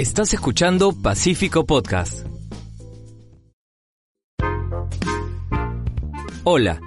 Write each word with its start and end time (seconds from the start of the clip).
Estás 0.00 0.32
escuchando 0.32 0.92
Pacífico 0.92 1.66
Podcast. 1.66 2.26
Hola, 6.42 6.80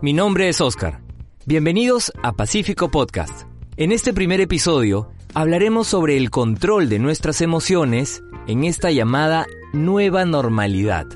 mi 0.00 0.12
nombre 0.12 0.48
es 0.48 0.60
Oscar. 0.60 1.02
Bienvenidos 1.46 2.12
a 2.22 2.30
Pacífico 2.30 2.88
Podcast. 2.88 3.48
En 3.76 3.90
este 3.90 4.12
primer 4.12 4.40
episodio 4.40 5.10
hablaremos 5.34 5.88
sobre 5.88 6.16
el 6.16 6.30
control 6.30 6.88
de 6.88 7.00
nuestras 7.00 7.40
emociones 7.40 8.22
en 8.46 8.62
esta 8.62 8.92
llamada 8.92 9.48
nueva 9.72 10.24
normalidad. 10.24 11.06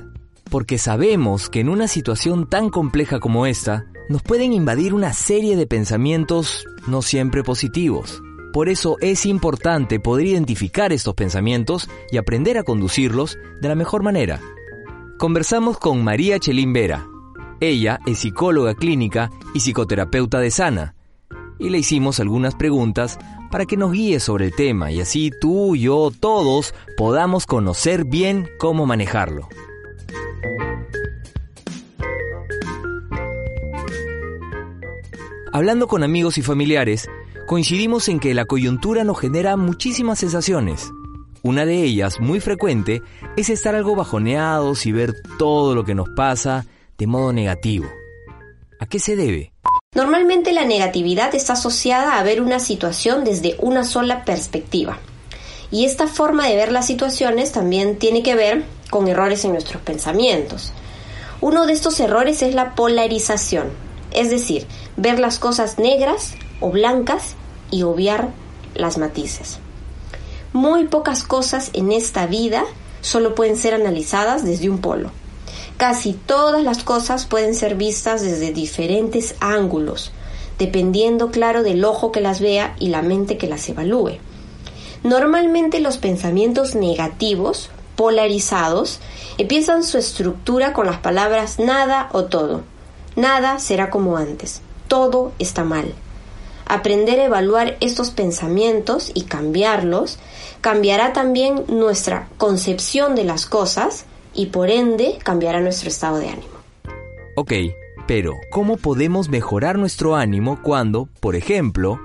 Porque 0.51 0.77
sabemos 0.77 1.49
que 1.49 1.61
en 1.61 1.69
una 1.69 1.87
situación 1.87 2.49
tan 2.49 2.69
compleja 2.69 3.21
como 3.21 3.45
esta, 3.45 3.85
nos 4.09 4.23
pueden 4.23 4.51
invadir 4.51 4.93
una 4.93 5.13
serie 5.13 5.55
de 5.55 5.67
pensamientos 5.67 6.65
no 6.85 7.01
siempre 7.01 7.43
positivos 7.43 8.21
por 8.55 8.69
eso 8.69 8.95
es 9.01 9.25
importante 9.25 9.99
poder 9.99 10.27
identificar 10.27 10.93
estos 10.93 11.13
pensamientos 11.13 11.89
y 12.09 12.15
aprender 12.15 12.57
a 12.57 12.63
conducirlos 12.63 13.37
de 13.59 13.67
la 13.67 13.75
mejor 13.75 14.01
manera. 14.01 14.39
Conversamos 15.17 15.77
con 15.77 16.01
María 16.05 16.39
Chelín 16.39 16.71
Vera. 16.71 17.05
Ella 17.59 17.99
es 18.05 18.19
psicóloga 18.19 18.73
clínica 18.73 19.29
y 19.53 19.59
psicoterapeuta 19.59 20.39
de 20.39 20.51
Sana. 20.51 20.95
Y 21.59 21.67
le 21.67 21.79
hicimos 21.79 22.21
algunas 22.21 22.55
preguntas 22.55 23.19
para 23.51 23.65
que 23.65 23.75
nos 23.75 23.91
guíe 23.91 24.21
sobre 24.21 24.45
el 24.45 24.55
tema 24.55 24.89
y 24.89 25.01
así 25.01 25.31
tú, 25.41 25.75
yo, 25.75 26.13
todos 26.17 26.73
podamos 26.95 27.45
conocer 27.47 28.05
bien 28.05 28.47
cómo 28.57 28.85
manejarlo. 28.85 29.49
Hablando 35.51 35.87
con 35.87 36.03
amigos 36.03 36.37
y 36.37 36.41
familiares, 36.41 37.09
coincidimos 37.45 38.09
en 38.09 38.19
que 38.19 38.33
la 38.33 38.45
coyuntura 38.45 39.03
nos 39.03 39.19
genera 39.19 39.55
muchísimas 39.55 40.19
sensaciones. 40.19 40.91
Una 41.43 41.65
de 41.65 41.83
ellas, 41.83 42.19
muy 42.19 42.39
frecuente, 42.39 43.03
es 43.37 43.49
estar 43.49 43.75
algo 43.75 43.95
bajoneados 43.95 44.85
y 44.87 44.91
ver 44.91 45.13
todo 45.37 45.75
lo 45.75 45.85
que 45.85 45.93
nos 45.93 46.09
pasa 46.09 46.65
de 46.97 47.05
modo 47.05 47.33
negativo. 47.33 47.85
¿A 48.79 48.87
qué 48.87 48.99
se 48.99 49.15
debe? 49.15 49.53
Normalmente 49.93 50.53
la 50.53 50.65
negatividad 50.65 51.35
está 51.35 51.53
asociada 51.53 52.17
a 52.17 52.23
ver 52.23 52.41
una 52.41 52.59
situación 52.59 53.23
desde 53.23 53.55
una 53.59 53.83
sola 53.83 54.25
perspectiva. 54.25 54.97
Y 55.69 55.85
esta 55.85 56.07
forma 56.07 56.47
de 56.47 56.55
ver 56.55 56.71
las 56.71 56.87
situaciones 56.87 57.51
también 57.51 57.97
tiene 57.97 58.23
que 58.23 58.35
ver 58.35 58.65
con 58.89 59.07
errores 59.07 59.45
en 59.45 59.51
nuestros 59.51 59.81
pensamientos. 59.83 60.73
Uno 61.41 61.67
de 61.67 61.73
estos 61.73 61.99
errores 61.99 62.41
es 62.41 62.55
la 62.55 62.75
polarización, 62.75 63.67
es 64.11 64.29
decir, 64.29 64.65
ver 64.97 65.19
las 65.19 65.37
cosas 65.37 65.77
negras 65.77 66.33
o 66.59 66.71
blancas 66.71 67.35
y 67.71 67.83
obviar 67.83 68.29
las 68.73 68.97
matices. 68.97 69.59
Muy 70.53 70.85
pocas 70.87 71.23
cosas 71.23 71.69
en 71.73 71.91
esta 71.91 72.27
vida 72.27 72.63
solo 73.01 73.35
pueden 73.35 73.57
ser 73.57 73.73
analizadas 73.73 74.45
desde 74.45 74.69
un 74.69 74.79
polo. 74.79 75.11
Casi 75.77 76.13
todas 76.13 76.63
las 76.63 76.83
cosas 76.83 77.25
pueden 77.25 77.53
ser 77.53 77.75
vistas 77.75 78.21
desde 78.21 78.53
diferentes 78.53 79.35
ángulos, 79.41 80.11
dependiendo 80.57 81.31
claro 81.31 81.63
del 81.63 81.83
ojo 81.83 82.11
que 82.11 82.21
las 82.21 82.39
vea 82.39 82.75
y 82.79 82.87
la 82.87 83.01
mente 83.01 83.37
que 83.37 83.47
las 83.47 83.67
evalúe. 83.67 84.17
Normalmente 85.03 85.81
los 85.81 85.97
pensamientos 85.97 86.73
negativos, 86.73 87.69
polarizados, 87.95 88.99
empiezan 89.37 89.83
su 89.83 89.97
estructura 89.97 90.73
con 90.73 90.85
las 90.85 90.97
palabras 90.97 91.59
nada 91.59 92.09
o 92.13 92.25
todo. 92.25 92.63
Nada 93.15 93.59
será 93.59 93.89
como 93.89 94.17
antes. 94.17 94.61
Todo 94.87 95.33
está 95.37 95.63
mal. 95.63 95.93
Aprender 96.67 97.19
a 97.19 97.25
evaluar 97.25 97.77
estos 97.79 98.11
pensamientos 98.11 99.11
y 99.13 99.23
cambiarlos 99.23 100.17
cambiará 100.61 101.13
también 101.13 101.63
nuestra 101.67 102.27
concepción 102.37 103.15
de 103.15 103.23
las 103.23 103.45
cosas 103.45 104.05
y 104.33 104.47
por 104.47 104.69
ende 104.69 105.17
cambiará 105.23 105.61
nuestro 105.61 105.89
estado 105.89 106.17
de 106.17 106.29
ánimo. 106.29 106.55
Ok, 107.35 107.53
pero 108.07 108.33
¿cómo 108.51 108.77
podemos 108.77 109.29
mejorar 109.29 109.77
nuestro 109.77 110.15
ánimo 110.15 110.61
cuando, 110.63 111.07
por 111.19 111.35
ejemplo, 111.35 111.99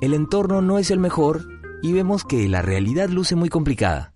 el 0.00 0.14
entorno 0.14 0.62
no 0.62 0.78
es 0.78 0.90
el 0.90 0.98
mejor 0.98 1.42
y 1.82 1.92
vemos 1.92 2.24
que 2.24 2.48
la 2.48 2.62
realidad 2.62 3.08
luce 3.08 3.36
muy 3.36 3.48
complicada? 3.48 4.12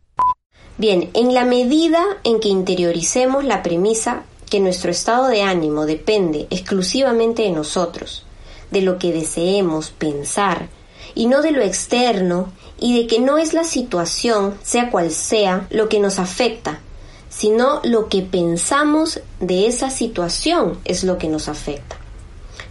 Bien, 0.78 1.10
en 1.12 1.34
la 1.34 1.44
medida 1.44 2.02
en 2.24 2.40
que 2.40 2.48
interioricemos 2.48 3.44
la 3.44 3.62
premisa 3.62 4.22
que 4.48 4.60
nuestro 4.60 4.90
estado 4.90 5.28
de 5.28 5.42
ánimo 5.42 5.84
depende 5.84 6.46
exclusivamente 6.50 7.42
de 7.42 7.50
nosotros, 7.50 8.24
de 8.70 8.82
lo 8.82 8.98
que 8.98 9.12
deseemos 9.12 9.90
pensar 9.90 10.68
y 11.14 11.26
no 11.26 11.42
de 11.42 11.52
lo 11.52 11.62
externo 11.62 12.52
y 12.78 13.00
de 13.00 13.06
que 13.06 13.20
no 13.20 13.38
es 13.38 13.52
la 13.52 13.64
situación, 13.64 14.54
sea 14.62 14.90
cual 14.90 15.10
sea, 15.10 15.66
lo 15.70 15.88
que 15.88 16.00
nos 16.00 16.18
afecta, 16.18 16.80
sino 17.28 17.80
lo 17.84 18.08
que 18.08 18.22
pensamos 18.22 19.20
de 19.38 19.66
esa 19.66 19.90
situación 19.90 20.78
es 20.84 21.04
lo 21.04 21.18
que 21.18 21.28
nos 21.28 21.48
afecta. 21.48 21.96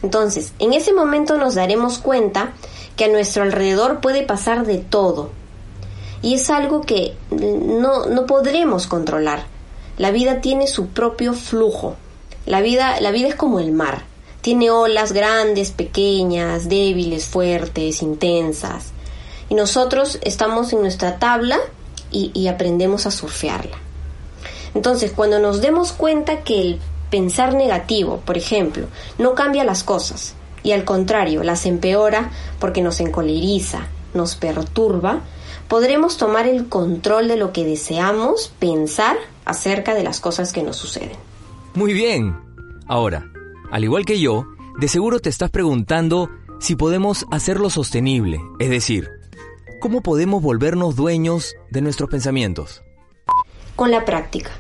Entonces, 0.02 0.54
en 0.60 0.74
ese 0.74 0.94
momento 0.94 1.38
nos 1.38 1.56
daremos 1.56 2.00
cuenta 2.00 2.54
que 2.96 3.06
a 3.06 3.10
nuestro 3.10 3.44
alrededor 3.44 4.02
puede 4.02 4.24
pasar 4.24 4.66
de 4.66 4.78
todo. 4.78 5.30
Y 6.22 6.34
es 6.36 6.50
algo 6.50 6.81
que 6.81 7.16
no, 7.31 8.06
no 8.06 8.26
podremos 8.26 8.88
controlar. 8.88 9.46
La 9.98 10.12
vida 10.12 10.42
tiene 10.42 10.68
su 10.68 10.88
propio 10.88 11.34
flujo. 11.34 11.96
La 12.46 12.62
vida, 12.62 13.00
la 13.02 13.12
vida 13.12 13.28
es 13.30 13.36
como 13.36 13.60
el 13.60 13.72
mar. 13.72 14.04
Tiene 14.42 14.72
olas 14.72 15.12
grandes, 15.12 15.72
pequeñas, 15.72 16.70
débiles, 16.70 17.26
fuertes, 17.26 18.02
intensas. 18.02 18.92
Y 19.50 19.56
nosotros 19.56 20.20
estamos 20.22 20.72
en 20.74 20.82
nuestra 20.82 21.20
tabla 21.20 21.60
y, 22.12 22.48
aprendemos 22.48 23.06
a 23.06 23.12
surfearla. 23.12 23.78
Entonces, 24.74 25.12
cuando 25.12 25.40
nos 25.40 25.62
demos 25.62 25.92
cuenta 25.92 26.42
que 26.42 26.62
el 26.62 26.80
pensar 27.10 27.54
negativo, 27.54 28.22
por 28.26 28.38
ejemplo, 28.38 28.88
no 29.18 29.36
cambia 29.36 29.64
las 29.64 29.84
cosas 29.84 30.36
y 30.64 30.72
al 30.72 30.86
contrario 30.86 31.44
las 31.44 31.66
empeora 31.66 32.32
porque 32.60 32.82
nos 32.82 33.00
encoleriza, 33.00 33.88
nos 34.14 34.36
perturba, 34.36 35.22
podremos 35.68 36.18
tomar 36.18 36.48
el 36.48 36.68
control 36.68 37.28
de 37.28 37.38
lo 37.38 37.52
que 37.52 37.64
deseamos 37.64 38.52
pensar 38.60 39.18
acerca 39.46 39.94
de 39.94 40.04
las 40.04 40.20
cosas 40.20 40.54
que 40.54 40.64
nos 40.64 40.78
suceden. 40.78 41.18
Muy 41.76 41.94
bien. 41.94 42.38
Ahora, 42.88 43.26
al 43.72 43.84
igual 43.84 44.06
que 44.06 44.19
yo, 44.19 44.47
de 44.80 44.88
seguro 44.88 45.19
te 45.19 45.30
estás 45.30 45.50
preguntando 45.50 46.30
si 46.59 46.75
podemos 46.75 47.25
hacerlo 47.31 47.69
sostenible, 47.69 48.40
es 48.59 48.69
decir, 48.69 49.09
¿cómo 49.80 50.02
podemos 50.02 50.41
volvernos 50.41 50.96
dueños 50.96 51.56
de 51.69 51.81
nuestros 51.81 52.09
pensamientos? 52.09 52.84
Con 53.75 53.91
la 53.91 54.06
práctica. 54.06 54.52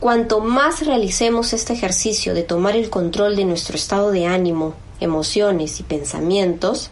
Cuanto 0.00 0.40
más 0.40 0.84
realicemos 0.86 1.52
este 1.52 1.72
ejercicio 1.72 2.34
de 2.34 2.42
tomar 2.42 2.76
el 2.76 2.90
control 2.90 3.36
de 3.36 3.44
nuestro 3.44 3.76
estado 3.76 4.10
de 4.10 4.26
ánimo, 4.26 4.74
emociones 5.00 5.80
y 5.80 5.82
pensamientos, 5.82 6.90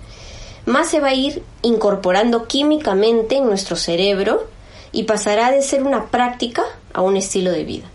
más 0.66 0.88
se 0.88 1.00
va 1.00 1.08
a 1.08 1.14
ir 1.14 1.42
incorporando 1.62 2.46
químicamente 2.46 3.36
en 3.36 3.46
nuestro 3.46 3.76
cerebro 3.76 4.46
y 4.92 5.04
pasará 5.04 5.50
de 5.50 5.62
ser 5.62 5.82
una 5.82 6.06
práctica 6.06 6.62
a 6.92 7.02
un 7.02 7.16
estilo 7.16 7.50
de 7.50 7.64
vida. 7.64 7.86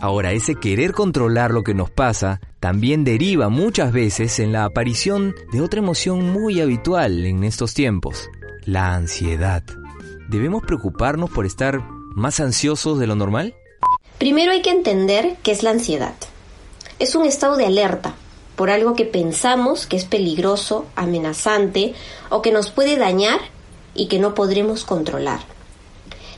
Ahora, 0.00 0.32
ese 0.32 0.54
querer 0.54 0.92
controlar 0.92 1.52
lo 1.52 1.62
que 1.62 1.74
nos 1.74 1.90
pasa 1.90 2.40
también 2.62 3.02
deriva 3.02 3.48
muchas 3.48 3.92
veces 3.92 4.38
en 4.38 4.52
la 4.52 4.64
aparición 4.64 5.34
de 5.52 5.60
otra 5.60 5.80
emoción 5.80 6.30
muy 6.30 6.60
habitual 6.60 7.26
en 7.26 7.42
estos 7.42 7.74
tiempos, 7.74 8.30
la 8.64 8.94
ansiedad. 8.94 9.64
¿Debemos 10.28 10.62
preocuparnos 10.62 11.28
por 11.28 11.44
estar 11.44 11.82
más 12.14 12.38
ansiosos 12.38 13.00
de 13.00 13.08
lo 13.08 13.16
normal? 13.16 13.56
Primero 14.18 14.52
hay 14.52 14.62
que 14.62 14.70
entender 14.70 15.38
qué 15.42 15.50
es 15.50 15.64
la 15.64 15.70
ansiedad. 15.70 16.14
Es 17.00 17.16
un 17.16 17.26
estado 17.26 17.56
de 17.56 17.66
alerta 17.66 18.14
por 18.54 18.70
algo 18.70 18.94
que 18.94 19.06
pensamos 19.06 19.88
que 19.88 19.96
es 19.96 20.04
peligroso, 20.04 20.86
amenazante 20.94 21.94
o 22.30 22.42
que 22.42 22.52
nos 22.52 22.70
puede 22.70 22.96
dañar 22.96 23.40
y 23.92 24.06
que 24.06 24.20
no 24.20 24.36
podremos 24.36 24.84
controlar. 24.84 25.40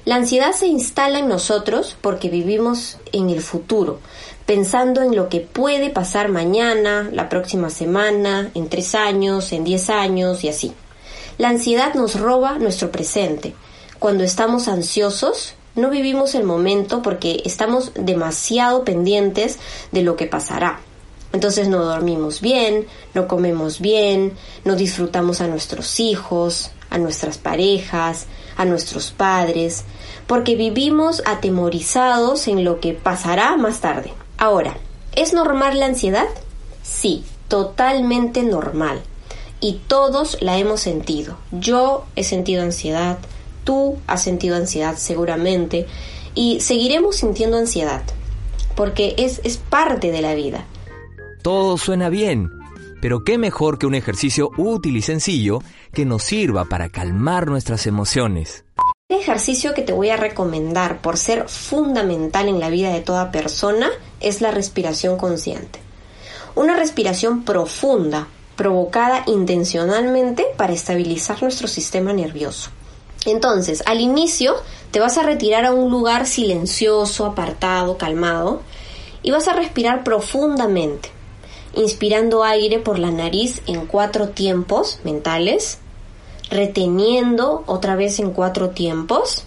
La 0.05 0.17
ansiedad 0.17 0.53
se 0.53 0.67
instala 0.67 1.19
en 1.19 1.29
nosotros 1.29 1.97
porque 1.99 2.29
vivimos 2.29 2.99
en 3.12 3.31
el 3.31 3.41
futuro, 3.41 4.01
pensando 4.45 5.01
en 5.01 5.17
lo 5.17 5.31
que 5.31 5.41
puede 5.41 5.89
pasar 5.89 6.29
mañana, 6.29 7.09
la 7.11 7.31
próxima 7.31 7.71
semana, 7.71 8.51
en 8.55 8.69
tres 8.69 8.95
años, 8.95 9.51
en 9.53 9.65
diez 9.65 9.89
años 9.89 10.45
y 10.45 10.51
así. 10.51 10.75
La 11.39 11.49
ansiedad 11.49 11.95
nos 11.95 12.21
roba 12.21 12.59
nuestro 12.59 12.93
presente. 12.93 13.55
Cuando 13.99 14.25
estamos 14.25 14.69
ansiosos, 14.69 15.55
no 15.75 15.89
vivimos 15.89 16.35
el 16.35 16.45
momento 16.45 17.01
porque 17.01 17.41
estamos 17.47 17.93
demasiado 17.95 18.85
pendientes 18.85 19.59
de 19.91 20.03
lo 20.03 20.17
que 20.17 20.27
pasará. 20.27 20.81
Entonces 21.33 21.67
no 21.67 21.83
dormimos 21.83 22.43
bien, 22.43 22.87
no 23.15 23.27
comemos 23.27 23.81
bien, 23.81 24.35
no 24.65 24.77
disfrutamos 24.77 25.41
a 25.41 25.49
nuestros 25.49 25.99
hijos, 25.99 26.71
a 26.91 26.99
nuestras 26.99 27.39
parejas, 27.39 28.27
a 28.56 28.65
nuestros 28.65 29.11
padres, 29.11 29.85
porque 30.26 30.56
vivimos 30.56 31.23
atemorizados 31.26 32.49
en 32.49 32.65
lo 32.65 32.81
que 32.81 32.93
pasará 32.93 33.56
más 33.56 33.81
tarde. 33.81 34.12
Ahora, 34.38 34.76
¿es 35.15 35.32
normal 35.32 35.79
la 35.81 35.87
ansiedad? 35.87 36.26
Sí, 36.82 37.25
totalmente 37.49 38.43
normal. 38.43 39.00
Y 39.61 39.81
todos 39.87 40.38
la 40.41 40.59
hemos 40.59 40.81
sentido. 40.81 41.38
Yo 41.53 42.05
he 42.17 42.25
sentido 42.25 42.62
ansiedad, 42.62 43.19
tú 43.65 43.99
has 44.06 44.23
sentido 44.23 44.56
ansiedad 44.56 44.97
seguramente, 44.97 45.87
y 46.35 46.61
seguiremos 46.61 47.17
sintiendo 47.17 47.56
ansiedad, 47.56 48.03
porque 48.75 49.15
es, 49.19 49.41
es 49.44 49.56
parte 49.56 50.11
de 50.11 50.20
la 50.20 50.35
vida. 50.35 50.67
Todo 51.43 51.79
suena 51.79 52.09
bien, 52.09 52.50
pero 53.00 53.23
qué 53.23 53.38
mejor 53.38 53.79
que 53.79 53.87
un 53.87 53.94
ejercicio 53.94 54.50
útil 54.56 54.97
y 54.97 55.03
sencillo 55.03 55.61
que 55.93 56.05
nos 56.05 56.25
sirva 56.25 56.65
para 56.65 56.88
calmar 56.88 57.47
nuestras 57.47 57.87
emociones. 57.87 58.65
El 59.11 59.19
ejercicio 59.19 59.75
que 59.75 59.83
te 59.83 59.93
voy 59.93 60.09
a 60.09 60.17
recomendar 60.17 61.03
por 61.03 61.19
ser 61.19 61.47
fundamental 61.49 62.49
en 62.49 62.59
la 62.59 62.71
vida 62.71 62.91
de 62.91 63.03
toda 63.03 63.31
persona 63.31 63.91
es 64.21 64.41
la 64.41 64.51
respiración 64.51 65.19
consciente. 65.19 65.79
Una 66.55 66.75
respiración 66.75 67.45
profunda, 67.45 68.29
provocada 68.56 69.23
intencionalmente 69.27 70.47
para 70.56 70.73
estabilizar 70.73 71.43
nuestro 71.43 71.69
sistema 71.69 72.15
nervioso. 72.15 72.71
Entonces, 73.27 73.83
al 73.85 74.01
inicio 74.01 74.55
te 74.91 75.01
vas 75.01 75.19
a 75.19 75.23
retirar 75.23 75.67
a 75.67 75.73
un 75.73 75.91
lugar 75.91 76.27
silencioso, 76.27 77.27
apartado, 77.27 77.99
calmado, 77.99 78.62
y 79.23 79.33
vas 79.33 79.49
a 79.49 79.53
respirar 79.53 80.03
profundamente 80.03 81.11
inspirando 81.77 82.45
aire 82.45 82.79
por 82.79 82.99
la 82.99 83.11
nariz 83.11 83.61
en 83.67 83.87
cuatro 83.87 84.29
tiempos 84.29 85.01
mentales, 85.05 85.79
reteniendo 86.55 87.65
otra 87.67 87.97
vez 87.97 88.21
en 88.21 88.31
cuatro 88.31 88.71
tiempos 88.71 89.45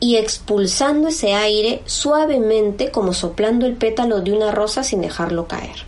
y 0.00 0.16
expulsando 0.16 1.08
ese 1.08 1.34
aire 1.34 1.82
suavemente 1.86 2.90
como 2.90 3.14
soplando 3.14 3.64
el 3.66 3.76
pétalo 3.76 4.20
de 4.20 4.32
una 4.32 4.50
rosa 4.50 4.82
sin 4.82 5.00
dejarlo 5.00 5.46
caer. 5.46 5.86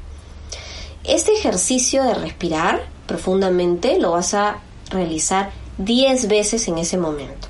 Este 1.03 1.33
ejercicio 1.33 2.05
de 2.05 2.15
respirar 2.15 2.87
profundamente 3.07 3.99
lo 3.99 4.13
vas 4.13 4.33
a 4.35 4.61
realizar 4.91 5.51
10 5.79 6.29
veces 6.29 6.69
en 6.69 6.79
ese 6.79 6.97
momento. 6.97 7.49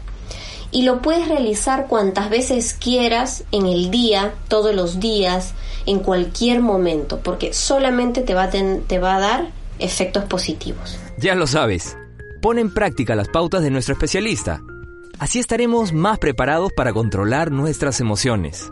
Y 0.71 0.83
lo 0.83 1.03
puedes 1.03 1.29
realizar 1.29 1.87
cuantas 1.87 2.31
veces 2.31 2.73
quieras 2.73 3.45
en 3.53 3.67
el 3.67 3.91
día, 3.91 4.35
todos 4.49 4.75
los 4.75 4.99
días, 4.99 5.53
en 5.87 6.01
cualquier 6.01 6.63
momento, 6.63 7.21
porque 7.21 7.53
solamente 7.53 8.23
te 8.23 8.35
va 8.35 8.45
a, 8.45 8.51
te 8.51 8.99
va 8.99 9.17
a 9.17 9.21
dar 9.21 9.49
efectos 9.79 10.25
positivos. 10.25 10.99
Ya 11.19 11.35
lo 11.35 11.47
sabes, 11.47 11.97
pon 12.45 12.59
en 12.59 12.69
práctica 12.69 13.17
las 13.17 13.31
pautas 13.31 13.63
de 13.63 13.71
nuestro 13.71 13.95
especialista. 13.95 14.63
Así 15.19 15.39
estaremos 15.39 15.95
más 15.95 16.19
preparados 16.19 16.75
para 16.75 16.93
controlar 16.93 17.51
nuestras 17.51 18.01
emociones. 18.01 18.71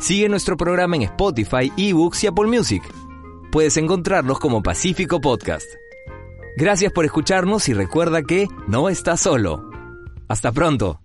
Sigue 0.00 0.28
nuestro 0.28 0.56
programa 0.56 0.94
en 0.94 1.02
Spotify, 1.02 1.72
eBooks 1.76 2.22
y 2.22 2.28
Apple 2.28 2.46
Music. 2.46 2.84
Puedes 3.50 3.76
encontrarlos 3.78 4.38
como 4.38 4.62
Pacífico 4.62 5.20
Podcast. 5.20 5.66
Gracias 6.56 6.92
por 6.92 7.04
escucharnos 7.04 7.68
y 7.68 7.74
recuerda 7.74 8.22
que 8.22 8.46
no 8.68 8.88
estás 8.88 9.22
solo. 9.22 9.68
Hasta 10.28 10.52
pronto. 10.52 11.01